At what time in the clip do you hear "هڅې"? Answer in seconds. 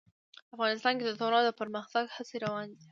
2.15-2.35